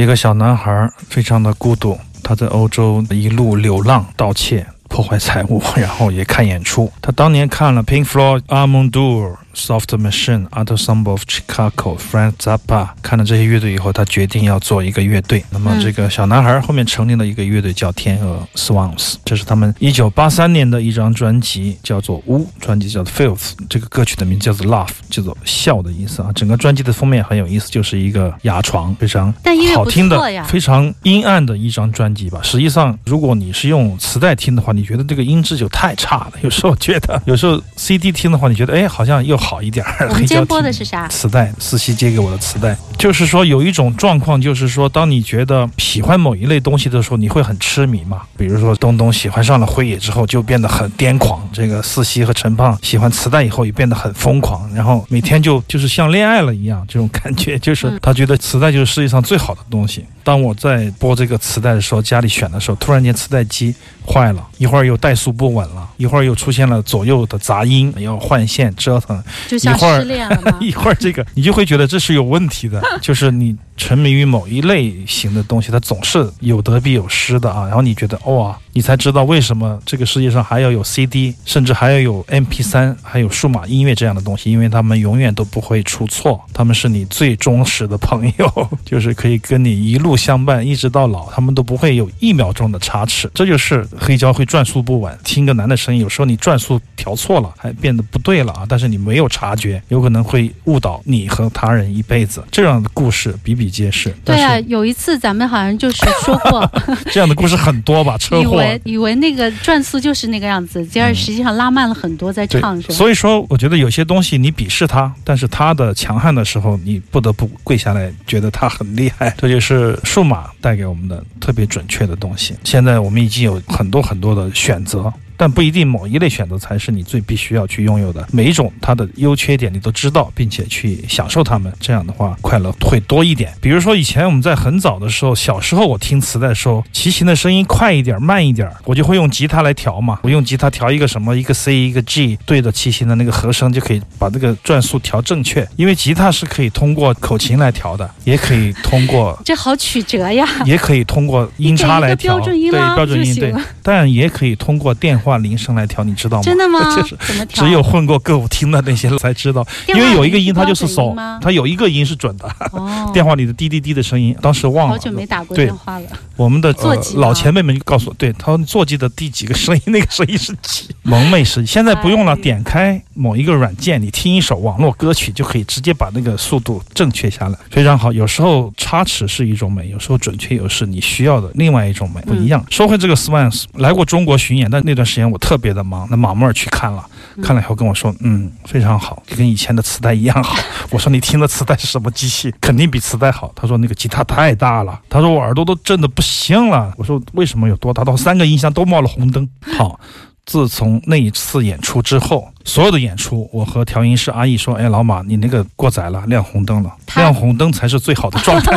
[0.00, 6.90] 一个小男孩非常的孤独，他在欧洲一路流浪、盗窃、破坏财物， 然后也看演出。
[7.02, 15.44] 他当年看了 Pink Floyd、a r m o n d u r Soft Machine、Ensemble of Chicago、Frank Zappa，看了这些乐队以后，他决定要做一个乐队。
[15.50, 26.30] 那么这个小男孩后面成立了一个乐队叫天鹅 Swans，这是他们一九八三年的一张专辑，叫做《呜》，专辑叫做 Filth，这个歌曲的名字叫做 Laugh，叫做笑的意思啊。
[26.34, 29.32] 整个专辑的封面很有意思，就是一个牙床，非常
[29.74, 32.40] 好听的非常阴暗的一张专辑吧。
[32.42, 36.32] 实际上，如果你是用磁带听的话，你觉得这个音质就太差了。
[36.42, 40.06] 有时候觉得，有时候 CD 听的话，你觉得哎，好像又好一点儿。
[40.08, 41.08] 我们今天黑胶听播的是啥？
[41.08, 48.22] 磁带，思琪借给我的磁带，就是说有一种状况，就是说当你觉得喜欢某一类东西的时候，你会很痴迷嘛。
[48.36, 60.04] 比如说东东喜欢上了辉野之后，就变得很癫狂；这个四夕和陈胖喜欢磁带以后，也变得很疯狂，然后每天就就是像恋爱了一样，这种感觉就是嗯他觉得磁带就是世界上最好的东西。
[60.22, 63.74] 当我在播这个磁带的时候，家里选的时候，突然间磁带机
[64.06, 69.18] 坏了，一会儿又怠速不稳了，一会儿又出现了左右的杂音，要换线折腾，
[69.48, 70.56] 就像一会儿失恋了吗？
[70.60, 77.66] 一会儿这个，你就会觉得这是有问题的，就是你沉迷于某一类型的东西，它总是有得必有失的啊。
[77.66, 93.30] 然后你觉得哇，你才知道为什么这个世界上还要有 CD，甚至还要有 MP3，还有数码音乐这样的东西，因为他们永远都不会出错，他们是你最忠实的朋友， 就是可以跟你一路相伴，一直到老，他们都不会有一秒钟的差池。
[93.32, 102.44] 这就是黑胶会转速不稳，听个男的声音，有时候你转速调错了，还变得不对了啊，但是你没有察觉，有可能会误导你和他人一辈子。
[102.50, 104.12] 这样的故事比比皆是。
[104.24, 106.68] 对啊，有一次咱们好像就是说过，
[107.12, 108.18] 这样的故事很多吧？
[108.18, 108.56] 车以祸。
[108.56, 112.80] 为以为那个转速就是那个样子，结果实际上拉慢了很多，在唱？
[112.82, 119.34] 所以说，我觉得有些东西你鄙视它，但是它的强悍的时候，你不得不跪下来，觉得它很厉害。
[119.38, 122.54] 这就是数码带给我们的特别准确的东西。
[122.64, 125.12] 现在我们已经有很多很多的选择。
[125.40, 128.28] 但不一定某一类选择才是你最必须要去拥有的。
[128.30, 133.50] 每一种它的优缺点你都知道，并且去享受它们，这样的话快乐会多一点。
[133.58, 140.18] 比如说以前我们在很早的时候，小时候我听磁带的时候，齐秦的声音快一点、慢一点，我就会用吉他来调嘛。
[140.22, 145.66] 我用吉他调一个什么，一个 C 一个 G，对着齐秦的那个和声，就可以把这个转速调正确。
[145.76, 150.46] 因为吉他是可以通过口琴来调的，也可以通过 这好曲折呀！
[150.66, 156.42] 也可以通过音叉来调，对标准音对但也可以通过电话铃声来调，你知道吗？
[156.42, 157.16] 真的吗 就是？
[157.26, 157.64] 怎么调？
[157.64, 164.92] 只有混过歌舞厅的那些才知道，因为有一个音它就是手标准音吗，它有一个音是准的，哦， 电话里的滴滴滴的声音，当时忘了。
[164.92, 166.06] 好久没打过对电话了。
[166.40, 166.74] 我们的、
[167.16, 170.88] 老前辈们就告诉我，对他们座机的第几个声音，那个声音是几。
[171.04, 178.10] 蒙昧时，现在不用了，哎点开某一个软件，你听一首网络歌曲，就可以直接把那个速度正确下来，非常好。
[178.10, 182.64] 有时候差池是一种美，有时候准确又是你需要的另外一种美，不一样。
[182.70, 187.04] 说回这个 Swans 来过中国巡演，但那段时间我特别的忙，那马妹儿去看了，
[187.42, 190.56] 看了以后跟我说，嗯，非常好，跟以前的磁带一样好。
[190.90, 192.52] 我说你听的磁带是什么机器？
[192.60, 193.52] 肯定比磁带好。
[193.54, 196.92] 他说那个吉他太大了，他说我耳朵都震得不行了。
[196.96, 198.04] 我说为什么有多大？
[198.04, 199.48] 到三个音箱都冒了红灯。
[199.76, 199.98] 好。
[200.46, 208.76] 自从那一次演出之后，所有的演出，我和调音师阿义说：“哎，老马，你那个过载了，亮红灯了，亮红灯才是最好的状态。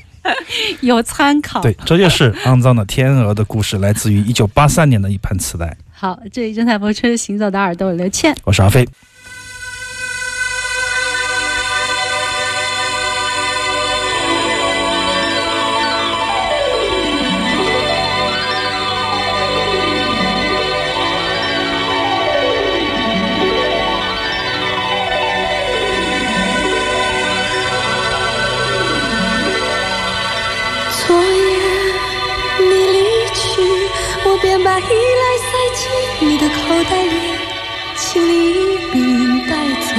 [0.82, 1.62] 有参考。
[1.62, 5.74] 对，这就是肮脏的天鹅的故事，来自于一九八三年的一盘磁带。
[6.00, 8.34] 好，这里正在播出《行走的耳朵》，我刘倩。
[8.44, 8.88] 我是阿飞。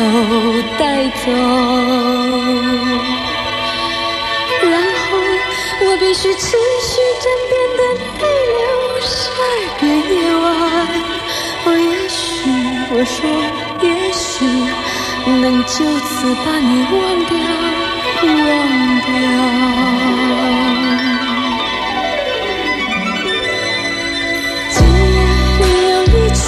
[0.02, 0.06] 都，
[0.80, 1.32] 带走。
[4.64, 5.06] 然后
[5.86, 6.92] 我必须持续
[7.22, 7.80] 枕边的
[8.20, 8.24] 泪
[8.58, 8.60] 流
[9.02, 9.42] 十二
[9.80, 10.44] 个夜晚。
[11.64, 12.20] 哦，也许
[12.90, 13.16] 我说，
[13.84, 14.26] 也许
[15.40, 16.10] 能就此
[16.44, 16.94] 把你忘
[17.30, 17.32] 掉，
[18.26, 18.30] 忘
[19.06, 19.08] 掉。
[24.72, 24.76] 今
[25.14, 25.18] 夜
[25.60, 26.42] 你又离去，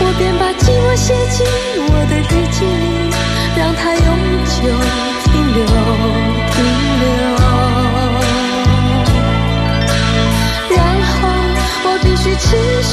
[0.00, 1.38] 我便把寂寞写进
[2.28, 2.64] 日记，
[3.56, 4.06] 让它永
[4.44, 4.56] 久
[5.24, 5.58] 停留，
[6.50, 6.56] 停
[7.00, 7.04] 留。
[10.76, 11.12] 然后
[11.84, 12.46] 我必须持
[12.82, 12.92] 续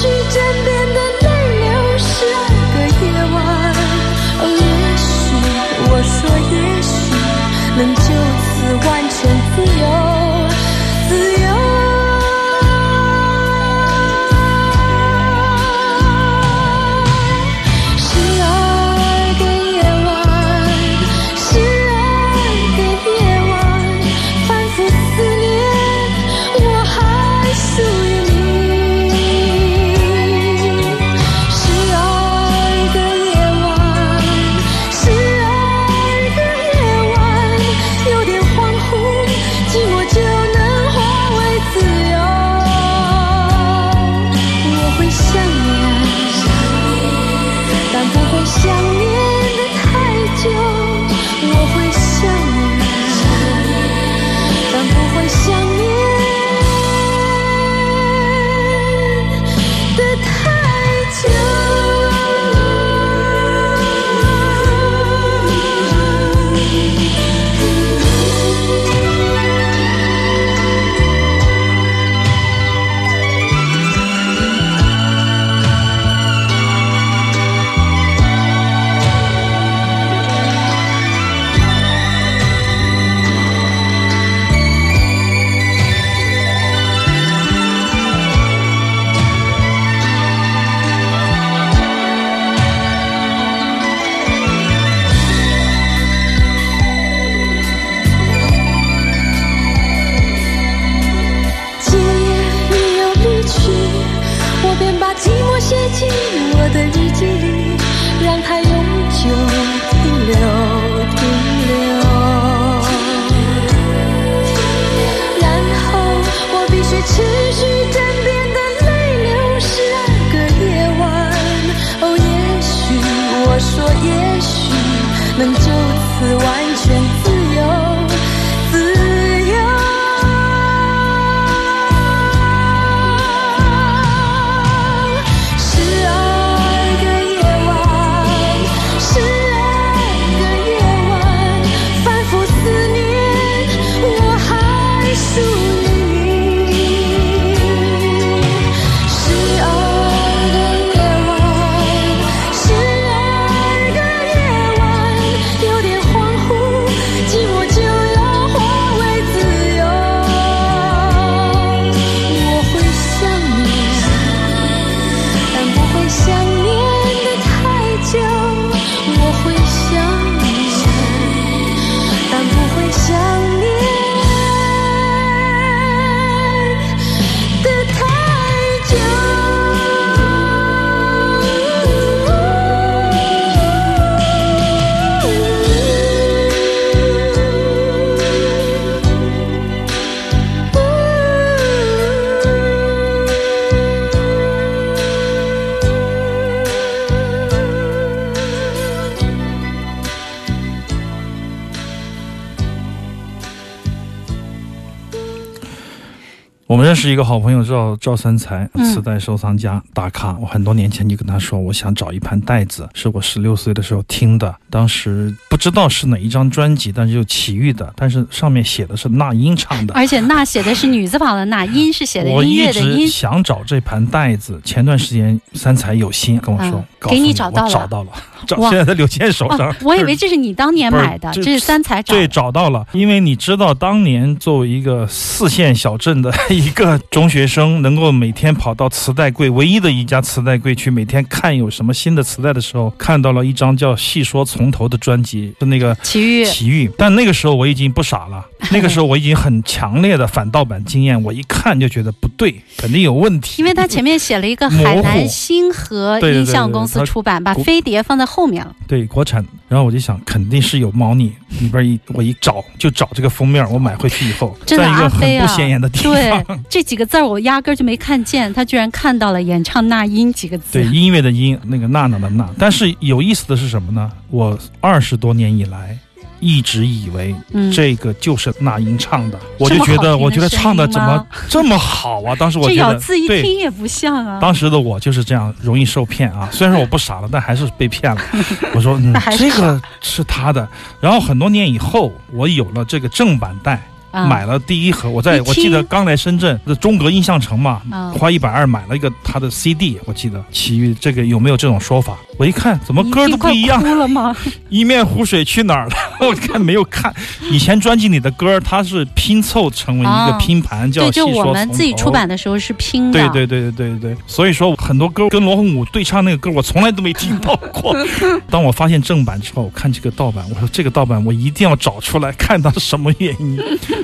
[206.71, 210.37] 我们认识一个好朋友叫赵三才，嗯磁带收藏家大咖。
[210.39, 219.93] 我很多年前就跟他说，我想找一盘带子，是我十六岁的时候听的，当时不知道是哪一张专辑，但是有齐豫的，但是上面写的是那英唱的。
[219.93, 223.05] 而且那写的是女字旁的那，音是写的音乐的音乐的直音。
[223.05, 228.11] 想找这盘带子，前段时间三才有心跟我说，给你找到了找到了，
[228.69, 246.91] 现在在刘谦手上哦。，我以为这是你当年买的，这这是三彩找对，找到了，因为你知道，当年作为一个四线小镇的 一个中学生，能够每天跑到磁带柜，唯一的一家磁带柜去每天看有什么新的磁带的时候，看到了一张叫《细说从头》的专辑，就那个奇遇奇遇。
[246.97, 253.61] 但那个时候我已经不傻了，那个时候我已经很强烈的反盗版经验，我一看就觉得不对，肯定有问题。
[253.61, 258.75] 因为他前面写了一个海南星河音像公司对出版，把飞碟放在后面了。
[258.87, 270.73] 对国产，然后我就想肯定是有猫腻，里边一我一找就找这个封面，我买回去以后，真的在一个很阿飞啊不显眼的地方，对，这几个字儿我压根儿就没看见，他居然看到了演唱那英几个字。
[270.73, 272.49] 对音乐的音，那个娜娜的娜。
[272.57, 274.11] 但是有意思的是什么呢？
[274.29, 275.97] 我二十多年以来
[276.41, 282.35] 一直以为嗯，这个就是那英唱的，我就觉得，我觉得唱的怎么这么好啊？
[282.39, 283.41] 当时我这觉得咬字一对。
[283.41, 284.39] 听也不像啊。
[284.41, 286.49] 当时的我就是这样，容易受骗啊。
[286.51, 288.21] 虽然说我不傻了，但还是被骗了。
[288.73, 288.99] 我说，
[289.37, 290.67] 这个是他的。
[290.99, 295.09] 然后很多年以后，我有了这个正版带，啊买了第一盒。
[295.09, 300.43] 我在我记得刚来深圳的中国印象城嘛，啊花一百二买了一个他的 CD，我记得。
[300.51, 302.17] 其余这个有没有这种说法？
[302.41, 304.35] 我一看怎么歌都不一样哭了吗？
[304.69, 305.95] 一面湖水去哪儿了？
[306.27, 307.13] 我看没有看。
[307.51, 313.29] 以前专辑里的歌，它是拼凑成为一个啊拼盘，叫对，就我们自己出版的时候是拼的。
[313.29, 317.95] 对对对对对对，所以说很多歌跟罗红武对唱那个歌，我从来都没听到过。
[318.49, 323.59] 当我发现正版之后，我看这个盗版，我说这个盗版我一定要找出来，看它是什么原因。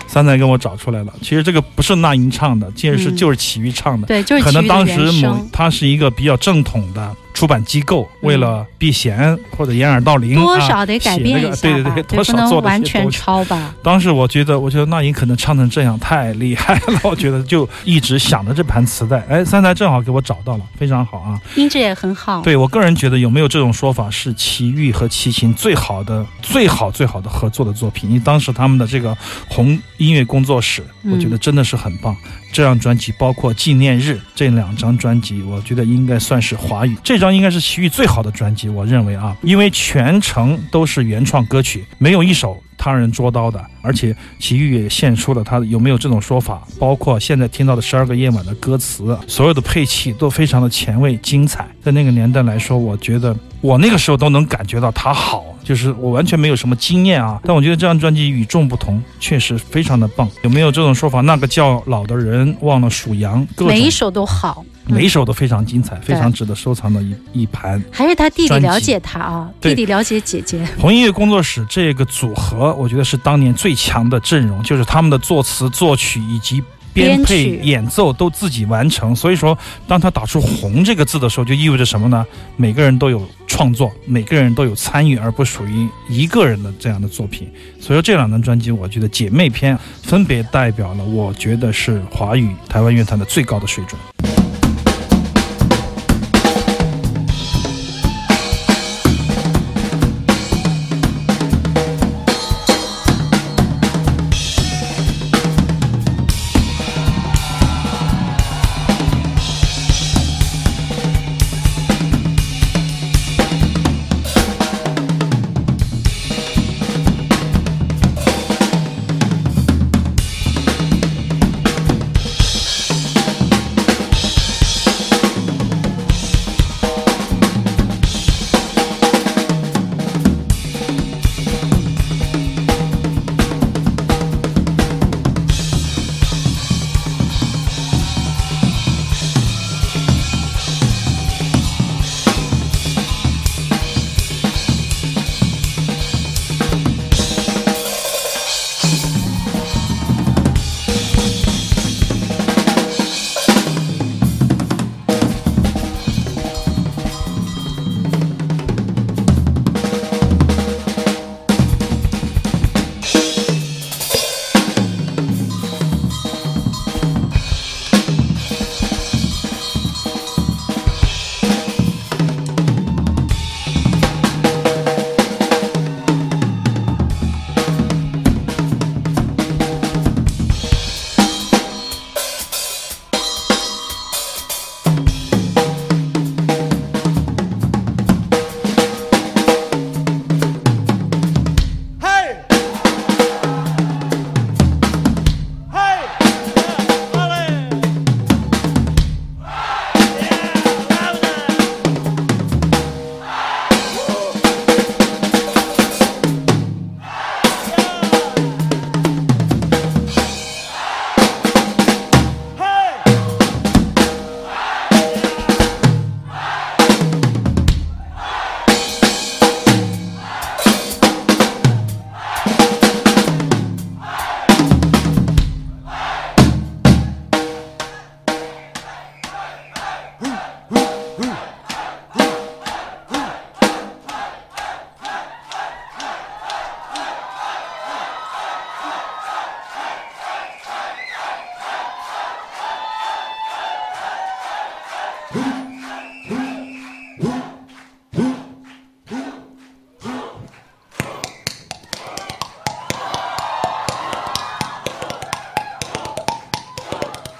[0.05, 4.05] 三仔跟我找出来了，其实这个不是那英唱的，其实是嗯就是齐豫唱的。
[4.05, 13.75] 对，就是可能当时某他是一个比较正统的出版机构，为了避嫌或者掩耳盗铃，嗯多啊少得改写变一下对对，对，不 多少做能完全抄吧。
[13.83, 19.23] 当时我觉得，我觉得那英可能唱成这样太厉害了，我觉得就一直想着这盘磁带。
[19.29, 21.39] 哎，三台正好给我找到了，非常好啊。
[21.55, 22.41] 音质也很好。
[22.41, 28.09] 对我个人觉得，有没有这种说法是齐豫和齐秦最好的、最好、最好的合作的作品？
[28.09, 29.15] 因为当时他们的这个
[29.47, 32.17] 红音乐工作室，嗯我觉得真的是很棒。
[32.53, 51.67] 这张专辑包括《纪念日》这两张专辑，我觉得应该算是华语这张应该是齐豫最好的专辑，我认为啊，因为全程都是原创歌曲，没有一首他人捉刀的，而且齐豫也献出了他的有没有这种说法，包括现在听到的《十二个夜晚》的歌词，所有的配器都非常的前卫精彩。
[51.81, 60.29] 在那个年代来说，我觉得我那个时候都能感觉到他好，就是我完全没有什么经验啊，但我觉得这张专辑与众不同，确实非常的棒。
[60.43, 61.21] 有没有这种说法？
[61.21, 67.81] 那个叫老的人忘了数羊，各每一首都好，每一首都非常精彩，非常值得收藏的一一盘。
[67.91, 70.65] 还是他弟弟了解他啊，弟弟了解姐姐。
[70.79, 76.63] 红音乐工作室这个组合，我觉得是当年最强的阵容，就是他们的作词、作曲以及。
[76.93, 79.55] 编配演奏都自己完成，所以说，
[79.87, 82.25] 当他打出“红”这个字的时候，就意味着什么呢？
[82.55, 87.47] 每个人都有创作，每个人都有参与，而不属于一个人的这样的作品。
[87.79, 94.46] 所以说，这两张专辑，我觉得姐妹篇分别代表了，我觉得是华语台湾乐坛的最高的水准。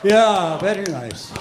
[0.07, 1.33] Yeah, very nice.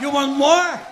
[0.00, 0.87] You want more?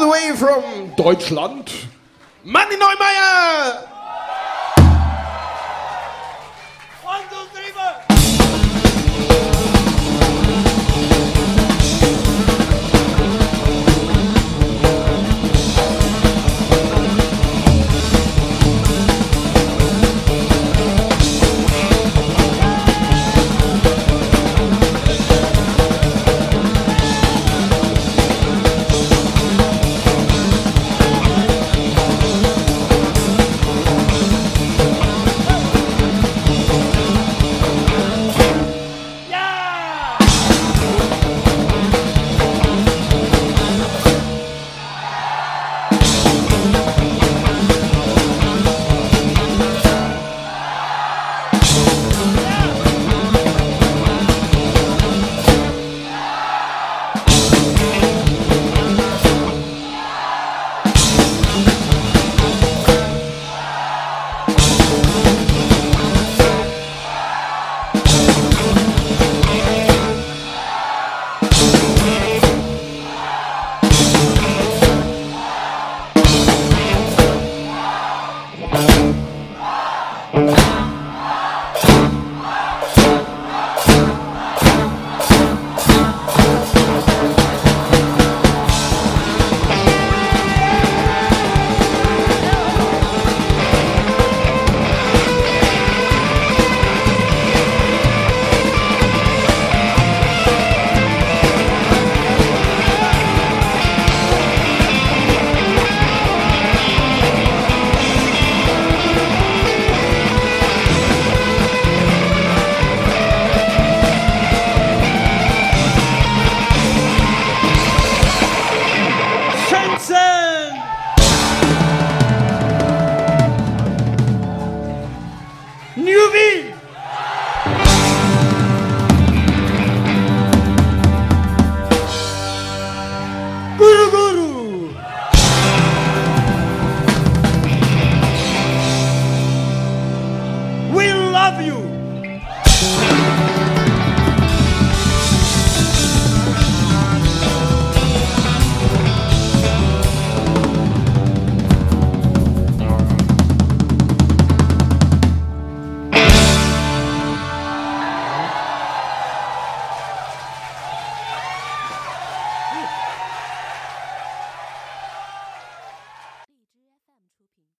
[0.00, 1.70] All the way from Deutschland,
[2.42, 3.99] Manny Neumeier!